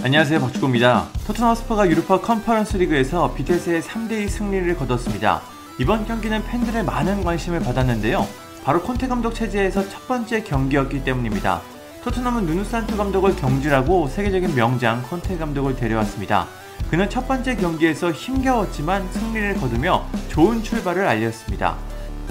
안녕하세요 0.00 0.38
박주호입니다. 0.40 1.08
토트넘 1.26 1.56
스퍼가 1.56 1.88
유로파 1.88 2.20
컨퍼런스 2.20 2.76
리그에서 2.76 3.34
비테스에 3.34 3.82
3대2 3.82 4.28
승리를 4.28 4.76
거뒀습니다. 4.76 5.42
이번 5.80 6.06
경기는 6.06 6.40
팬들의 6.44 6.84
많은 6.84 7.24
관심을 7.24 7.58
받았는데요. 7.60 8.24
바로 8.62 8.80
콘테 8.80 9.08
감독 9.08 9.34
체제에서 9.34 9.88
첫 9.88 10.06
번째 10.06 10.44
경기였기 10.44 11.02
때문입니다. 11.02 11.62
토트넘은 12.04 12.46
누누 12.46 12.62
산투 12.62 12.96
감독을 12.96 13.34
경질하고 13.34 14.06
세계적인 14.06 14.54
명장 14.54 15.02
콘테 15.02 15.36
감독을 15.36 15.74
데려왔습니다. 15.74 16.46
그는 16.90 17.10
첫 17.10 17.26
번째 17.26 17.56
경기에서 17.56 18.12
힘겨웠지만 18.12 19.10
승리를 19.10 19.54
거두며 19.54 20.06
좋은 20.28 20.62
출발을 20.62 21.08
알렸습니다. 21.08 21.76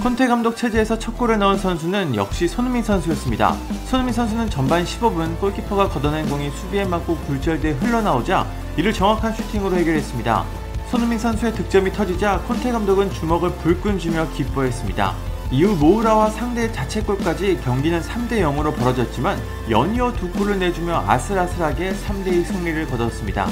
콘테 0.02 0.28
감독 0.28 0.56
체제에서 0.56 1.00
첫 1.00 1.18
골을 1.18 1.40
넣은 1.40 1.58
선수는 1.58 2.16
역시 2.16 2.48
손흥민 2.48 2.84
선수였습니다. 2.84 3.56
손흥민 3.88 4.14
선수는 4.14 4.50
전반 4.50 4.84
15분 4.84 5.40
골키퍼가 5.40 5.90
걷어낸 5.90 6.30
공이 6.30 6.52
수비에 6.52 6.86
맞고 6.86 7.18
굴절돼 7.18 7.72
흘러나오자 7.72 8.46
이를 8.78 8.94
정확한 8.94 9.34
슈팅으로 9.34 9.76
해결했습니다. 9.76 10.46
손흥민 10.90 11.18
선수의 11.18 11.54
득점이 11.54 11.92
터지자 11.92 12.42
콘테 12.48 12.72
감독은 12.72 13.12
주먹을 13.12 13.52
불끈 13.56 13.98
쥐며 13.98 14.30
기뻐했습니다. 14.34 15.16
이후 15.50 15.76
모우라와 15.76 16.30
상대의 16.30 16.72
자책골까지 16.74 17.62
경기는 17.64 18.00
3대 18.02 18.42
0으로 18.42 18.76
벌어졌지만 18.76 19.42
연이어 19.70 20.14
두 20.14 20.30
골을 20.32 20.60
내주며 20.60 21.06
아슬아슬하게 21.08 21.94
3대 21.94 22.28
2 22.28 22.44
승리를 22.44 22.88
거뒀습니다. 22.88 23.48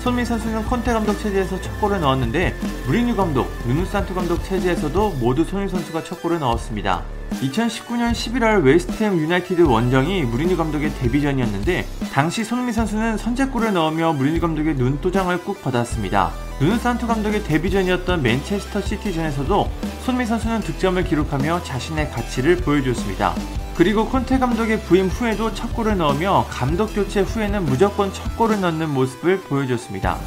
손민 0.00 0.24
선수는 0.24 0.64
콘테 0.64 0.92
감독 0.92 1.18
체제에서 1.18 1.60
첫 1.60 1.80
골을 1.80 2.00
넣었는데 2.00 2.54
무리뉴 2.86 3.16
감독, 3.16 3.50
누누산투 3.66 4.14
감독 4.14 4.42
체제에서도 4.44 5.10
모두 5.20 5.44
손민 5.44 5.68
선수가 5.68 6.04
첫 6.04 6.22
골을 6.22 6.38
넣었습니다. 6.38 7.02
2019년 7.32 8.12
11월 8.12 8.64
웨스트햄 8.64 9.18
유나이티드 9.18 9.62
원정이 9.62 10.22
무리뉴 10.22 10.56
감독의 10.56 10.94
데뷔전이었는데 10.94 11.86
당시 12.12 12.44
손흥민 12.44 12.72
선수는 12.72 13.18
선제골을 13.18 13.72
넣으며 13.72 14.12
무리뉴 14.12 14.40
감독의 14.40 14.76
눈도장을 14.76 15.36
꾹 15.44 15.60
받았습니다. 15.62 16.47
누누산투 16.60 17.06
감독의 17.06 17.44
데뷔전이었던 17.44 18.20
맨체스터 18.20 18.80
시티전에서도 18.80 19.70
손흥민 20.02 20.26
선수는 20.26 20.60
득점을 20.60 21.04
기록하며 21.04 21.62
자신의 21.62 22.10
가치를 22.10 22.56
보여줬습니다. 22.56 23.32
그리고 23.76 24.08
콘테 24.08 24.40
감독의 24.40 24.80
부임 24.80 25.06
후에도 25.06 25.54
첫 25.54 25.72
골을 25.72 25.96
넣으며 25.98 26.46
감독 26.50 26.92
교체 26.92 27.20
후에는 27.20 27.64
무조건 27.64 28.12
첫 28.12 28.36
골을 28.36 28.60
넣는 28.60 28.90
모습을 28.90 29.40
보여줬습니다. 29.42 30.18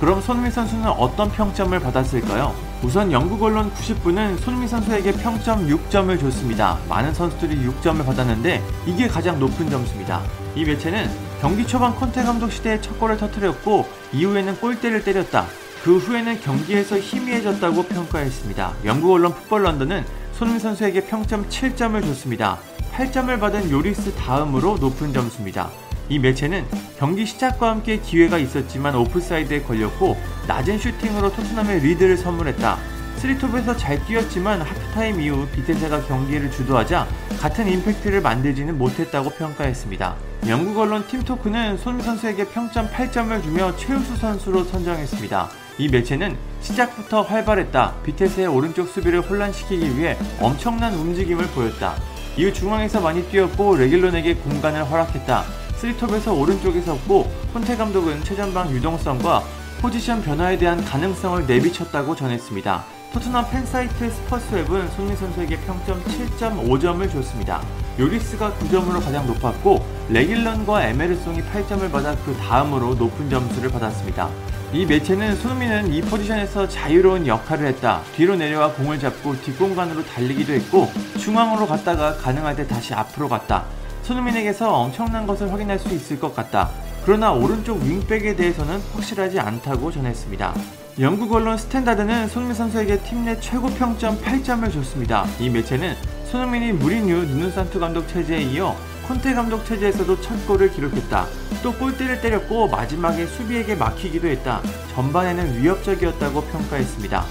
그럼 0.00 0.20
손흥민 0.20 0.50
선수는 0.50 0.88
어떤 0.88 1.30
평점을 1.30 1.78
받았을까요? 1.78 2.52
우선 2.82 3.12
영국 3.12 3.40
언론 3.44 3.72
90분은 3.72 4.40
손흥민 4.40 4.68
선수에게 4.68 5.12
평점 5.12 5.68
6점을 5.68 6.18
줬습니다. 6.18 6.78
많은 6.88 7.14
선수들이 7.14 7.64
6점을 7.64 8.04
받았는데 8.04 8.60
이게 8.86 9.06
가장 9.06 9.38
높은 9.38 9.70
점수입니다. 9.70 10.20
이 10.56 10.64
매체는 10.64 11.08
경기 11.40 11.64
초반 11.64 11.94
콘테 11.94 12.24
감독 12.24 12.50
시대에 12.50 12.80
첫 12.80 12.98
골을 12.98 13.16
터뜨렸고 13.18 13.86
이후에는 14.12 14.56
골대를 14.56 15.04
때렸다. 15.04 15.46
그 15.86 15.98
후에는 15.98 16.40
경기에서 16.40 16.98
희미해졌다고 16.98 17.84
평가했습니다. 17.84 18.74
영국 18.86 19.12
언론 19.12 19.32
풋볼 19.32 19.62
런던은 19.62 20.04
손흥민 20.32 20.58
선수에게 20.58 21.04
평점 21.06 21.48
7점을 21.48 22.02
줬습니다. 22.02 22.58
8점을 22.92 23.38
받은 23.38 23.70
요리스 23.70 24.12
다음으로 24.14 24.78
높은 24.78 25.12
점수입니다. 25.12 25.70
이 26.08 26.18
매체는 26.18 26.64
경기 26.98 27.24
시작과 27.24 27.70
함께 27.70 28.00
기회가 28.00 28.36
있었지만 28.36 28.96
오프사이드에 28.96 29.62
걸렸고 29.62 30.16
낮은 30.48 30.76
슈팅으로 30.80 31.30
토트넘의 31.32 31.78
리드를 31.78 32.16
선물했다. 32.16 32.78
스리톱에서 33.18 33.76
잘 33.76 34.04
뛰었지만 34.06 34.62
하프타임 34.62 35.20
이후 35.20 35.46
비테세가 35.54 36.02
경기를 36.08 36.50
주도하자 36.50 37.06
같은 37.38 37.68
임팩트를 37.68 38.22
만들지는 38.22 38.76
못했다고 38.76 39.30
평가했습니다. 39.30 40.16
영국 40.48 40.80
언론 40.80 41.06
팀토크는 41.06 41.78
손 41.78 42.00
선수에게 42.00 42.48
평점 42.48 42.88
8점을 42.88 43.40
주며 43.40 43.76
최우수 43.76 44.16
선수로 44.16 44.64
선정했습니다. 44.64 45.65
이 45.78 45.88
매체는 45.88 46.36
시작부터 46.60 47.22
활발했다. 47.22 47.94
비테스의 48.04 48.46
오른쪽 48.46 48.88
수비를 48.88 49.20
혼란시키기 49.20 49.98
위해 49.98 50.16
엄청난 50.40 50.94
움직임을 50.94 51.46
보였다. 51.48 51.94
이후 52.36 52.52
중앙에서 52.52 53.00
많이 53.00 53.22
뛰었고 53.28 53.76
레길론에게 53.76 54.36
공간을 54.36 54.90
허락했다. 54.90 55.44
스리톱에서 55.76 56.32
오른쪽에 56.32 56.80
섰고 56.80 57.30
콘테 57.52 57.76
감독은 57.76 58.24
최전방 58.24 58.70
유동성과 58.70 59.42
포지션 59.80 60.22
변화에 60.22 60.56
대한 60.56 60.82
가능성을 60.84 61.46
내비쳤다고 61.46 62.16
전했습니다. 62.16 62.84
토트넘 63.12 63.50
팬사이트 63.50 64.10
스퍼스웹은 64.10 64.90
손흥민 64.90 65.16
선수에게 65.16 65.58
평점 65.60 66.02
7.5점을 66.04 67.10
줬습니다. 67.12 67.62
요리스가 67.98 68.52
9점으로 68.52 69.02
가장 69.02 69.26
높았고 69.26 69.84
레길런과 70.10 70.84
에메르송이 70.88 71.40
8점을 71.42 71.90
받아 71.90 72.14
그 72.24 72.34
다음으로 72.36 72.94
높은 72.94 73.30
점수를 73.30 73.70
받았습니다. 73.70 74.28
이 74.72 74.84
매체는 74.84 75.36
손흥민은 75.36 75.92
이 75.92 76.02
포지션에서 76.02 76.68
자유로운 76.68 77.26
역할을 77.26 77.66
했다. 77.68 78.02
뒤로 78.14 78.36
내려와 78.36 78.72
공을 78.72 78.98
잡고 78.98 79.40
뒷공간으로 79.40 80.04
달리기도 80.04 80.52
했고 80.52 80.90
중앙으로 81.18 81.66
갔다가 81.66 82.16
가능할 82.16 82.56
때 82.56 82.66
다시 82.66 82.92
앞으로 82.92 83.28
갔다. 83.28 83.64
손흥민에게서 84.02 84.72
엄청난 84.72 85.26
것을 85.26 85.50
확인할 85.52 85.78
수 85.78 85.88
있을 85.94 86.20
것 86.20 86.34
같다. 86.34 86.70
그러나 87.04 87.32
오른쪽 87.32 87.80
윙백에 87.82 88.36
대해서는 88.36 88.80
확실하지 88.92 89.40
않다고 89.40 89.90
전했습니다. 89.90 90.54
영국 91.00 91.32
언론 91.32 91.56
스탠다드는 91.56 92.28
손흥민 92.28 92.54
선수에게 92.56 92.98
팀 93.00 93.24
내 93.24 93.38
최고 93.40 93.68
평점 93.68 94.20
8점을 94.20 94.72
줬습니다. 94.72 95.26
이 95.38 95.48
매체는 95.50 95.94
손흥민이 96.30 96.72
무리뉴 96.72 97.24
누누산투 97.24 97.78
감독 97.78 98.08
체제에 98.08 98.40
이어 98.42 98.76
콘테 99.06 99.34
감독 99.34 99.64
체제에서도 99.64 100.20
첫 100.20 100.46
골을 100.46 100.72
기록했다. 100.72 101.26
또 101.62 101.72
골대를 101.72 102.20
때렸고 102.20 102.66
마지막에 102.66 103.26
수비에게 103.26 103.76
막히기도 103.76 104.26
했다. 104.26 104.60
전반에는 104.94 105.62
위협적이었다고 105.62 106.42
평가했습니다. 106.42 107.24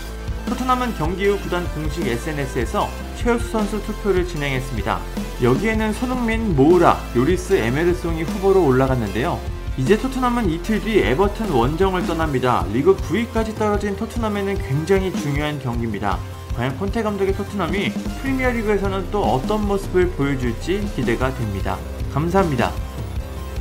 토트넘은 0.47 0.95
경기 0.95 1.27
후 1.27 1.37
구단 1.39 1.67
공식 1.73 2.07
SNS에서 2.07 2.87
최우수 3.17 3.49
선수 3.49 3.83
투표를 3.83 4.25
진행했습니다. 4.25 4.99
여기에는 5.43 5.91
손흥민, 5.93 6.55
모우라, 6.55 6.97
요리스, 7.17 7.55
에메르송이 7.55 8.23
후보로 8.23 8.65
올라갔는데요. 8.65 9.39
이제 9.77 9.97
토트넘은 9.97 10.49
이틀 10.49 10.79
뒤 10.79 10.99
에버튼 10.99 11.49
원정을 11.49 12.05
떠납니다. 12.05 12.65
리그 12.71 12.95
9위까지 12.95 13.57
떨어진 13.57 13.97
토트넘에는 13.97 14.57
굉장히 14.59 15.11
중요한 15.11 15.59
경기입니다. 15.59 16.17
과연 16.55 16.77
콘테 16.77 17.03
감독의 17.03 17.35
토트넘이 17.35 17.89
프리미어리그에서는 18.21 19.11
또 19.11 19.23
어떤 19.23 19.67
모습을 19.67 20.09
보여줄지 20.11 20.89
기대가 20.95 21.33
됩니다. 21.35 21.77
감사합니다. 22.13 22.71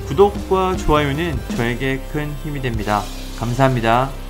구독과 0.06 0.76
좋아요는 0.76 1.38
저에게 1.56 1.98
큰 2.12 2.32
힘이 2.44 2.60
됩니다. 2.60 3.02
감사합니다. 3.38 4.23